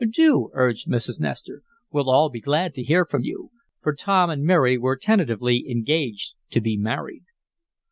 "Do," 0.09 0.49
urged 0.53 0.87
Mrs. 0.89 1.19
Nestor. 1.19 1.61
"We'll 1.91 2.09
all 2.09 2.29
be 2.31 2.41
glad 2.41 2.73
to 2.73 2.81
hear 2.83 3.05
from 3.05 3.21
you," 3.21 3.51
for 3.83 3.93
Tom 3.93 4.31
and 4.31 4.43
Mary 4.43 4.75
were 4.75 4.95
tentatively 4.95 5.69
engaged 5.69 6.33
to 6.49 6.59
be 6.59 6.75
married. 6.75 7.25